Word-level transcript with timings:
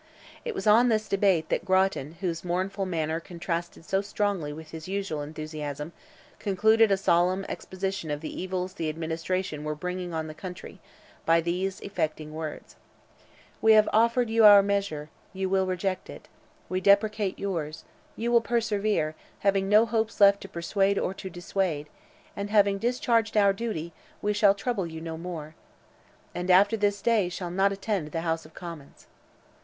It 0.43 0.55
was 0.55 0.65
on 0.65 0.89
this 0.89 1.07
debate, 1.07 1.49
that 1.49 1.63
Grattan, 1.63 2.13
whose 2.21 2.43
mournful 2.43 2.87
manner 2.87 3.19
contrasted 3.19 3.85
so 3.85 4.01
strongly 4.01 4.51
with 4.51 4.71
his 4.71 4.87
usual 4.87 5.21
enthusiasm, 5.21 5.93
concluded 6.39 6.91
a 6.91 6.97
solemn 6.97 7.45
exposition 7.47 8.09
of 8.09 8.19
the 8.21 8.41
evils 8.41 8.73
the 8.73 8.89
administration 8.89 9.63
were 9.63 9.75
bringing 9.75 10.11
on 10.11 10.25
the 10.25 10.33
country, 10.33 10.79
by 11.23 11.39
these 11.39 11.79
affecting 11.83 12.33
words:—"We 12.33 13.73
have 13.73 13.87
offered 13.93 14.27
you 14.31 14.43
our 14.43 14.63
measure—you 14.63 15.47
will 15.47 15.67
reject 15.67 16.09
it; 16.09 16.27
we 16.67 16.81
deprecate 16.81 17.37
yours—you 17.37 18.31
will 18.31 18.41
persevere; 18.41 19.13
having 19.41 19.69
no 19.69 19.85
hopes 19.85 20.19
left 20.19 20.41
to 20.41 20.49
persuade 20.49 20.97
or 20.97 21.13
to 21.13 21.29
dissuade, 21.29 21.89
and 22.35 22.49
having 22.49 22.79
discharged 22.79 23.37
our 23.37 23.53
duty, 23.53 23.93
we 24.19 24.33
shall 24.33 24.55
trouble 24.55 24.87
you 24.87 24.99
no 24.99 25.15
more, 25.15 25.53
and 26.33 26.49
after 26.49 26.75
this 26.75 27.03
day 27.03 27.29
shall 27.29 27.51
not 27.51 27.71
attend 27.71 28.07
the 28.11 28.21
House 28.21 28.47
of 28.47 28.55
Commons." 28.55 29.05